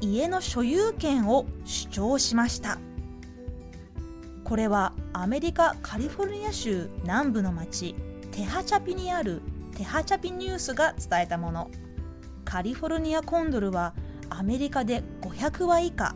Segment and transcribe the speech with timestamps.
[0.00, 2.78] 家の所有権を主張しました。
[4.44, 7.94] これはアメリカカリフォルニア州南部の町
[8.30, 9.42] テハチャピにある
[9.76, 11.70] テハチャピニュースが伝えたもの。
[12.44, 13.94] カリフォルニアコンドルは
[14.30, 16.14] アメリカで500羽以下。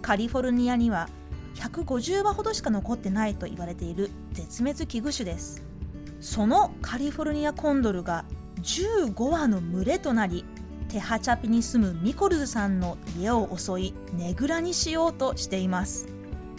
[0.00, 1.08] カリフォルニアには
[1.54, 5.62] 150羽ほどしか残ってないと言われている絶滅危惧種です。
[6.20, 8.24] そのカリフォルニアコンドルが
[8.62, 10.44] 15羽の群れとなり
[10.92, 16.06] テハチャピに住むミコルズさんの家を襲いねぐらにしようとしています。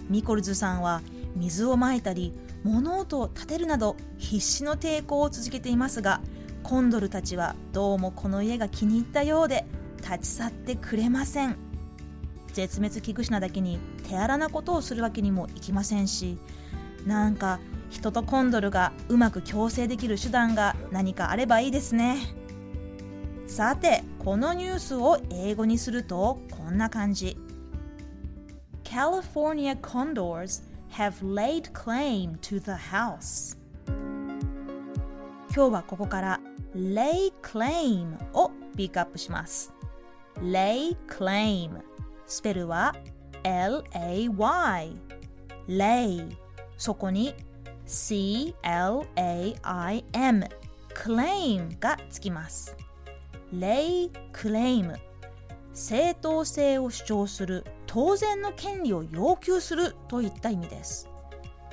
[0.09, 1.03] ミコルズさんは
[1.35, 6.19] 水をまいたり物音を立てるなど必死の抵抗を続けていますが
[6.63, 9.65] コンドルたちはどうもこの家が気に入ったようで
[9.97, 11.55] 立ち去ってくれません。
[12.53, 13.77] 絶滅危惧種なだけに
[14.09, 16.39] 手荒なことをするわけにもいきませんし
[17.05, 17.59] なんか
[17.91, 22.42] 人とコンドルがうまく共生できる手段が何かあればいいですね。
[23.53, 27.37] さてこのニュースを英語にするとこんな感じ
[28.83, 33.55] California condors have laid claim to the house
[35.55, 36.39] 今日はここから
[36.75, 39.71] lay claim をピックアップします
[40.39, 41.79] lay claim
[42.25, 42.95] スペルは
[43.43, 44.95] L-A-Y
[45.67, 46.35] lay
[46.75, 47.35] そこに
[47.85, 48.55] C-L-A-I-M
[50.95, 52.75] claim がつきます
[53.59, 54.97] レイクレイム。
[55.75, 61.07] 正当性を主張する当然の権利を要求するといった意味です。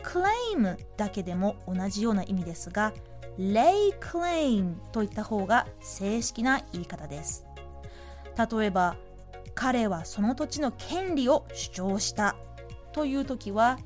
[0.02, 2.92] クレイムだけでも同じような意味ですが
[3.38, 7.46] レイクレイムといった方が正式な言い方です。
[8.36, 8.96] 例えば
[9.54, 12.36] 彼はその土地の権利を主張した。
[12.92, 13.78] という時は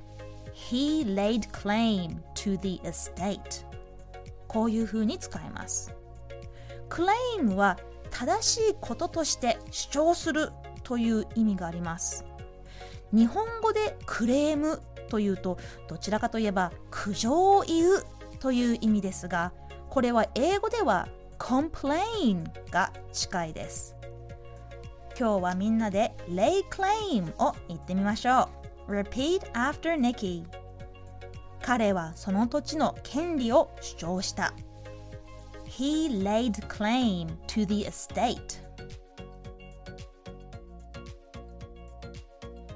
[0.52, 3.64] He laid claim to the estate
[4.48, 5.94] こういう風に使えます。
[6.88, 7.78] クレイムは
[8.10, 10.50] 正しいこととして主張する
[10.82, 12.24] という意味があります。
[13.12, 15.58] 日本語でクレームというと
[15.88, 18.04] どちらかといえば苦情を言う
[18.40, 19.52] という意味ですが
[19.88, 21.08] これは英語では
[21.38, 23.96] complain が近いです。
[25.18, 28.48] 今日はみんなで lay claim を言ってみましょ
[28.88, 28.92] う。
[28.92, 30.44] Repeat after Nikki
[31.62, 34.52] 彼はその土地の権利を主張した。
[35.76, 38.60] He laid claim to the estate.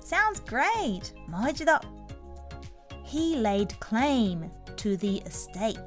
[0.00, 1.14] Sounds great!
[1.28, 1.74] もう一度。
[3.04, 5.78] He laid claim to the estate.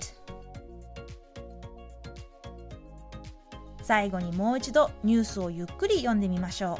[3.83, 6.79] 最後にもう一度ニュースをゆっくり読んでみましょ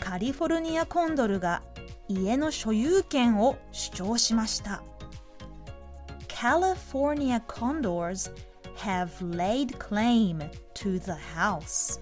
[0.00, 0.04] う。
[0.04, 1.62] カリフォルニアコンドルが
[2.06, 4.84] 家の所有権を主張しました。
[6.28, 8.30] California condors
[8.76, 10.38] have laid claim
[10.74, 12.00] to the house.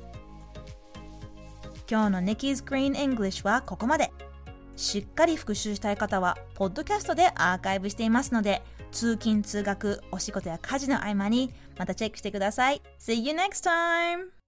[1.88, 4.10] 今日の Nikki's Green English はここまで。
[4.76, 12.82] しっかり復習したい方はポッドキャストでアーカイブしていますので通勤通学お仕事や家事の合間にまたチェックしてください。
[12.98, 14.44] See you next time!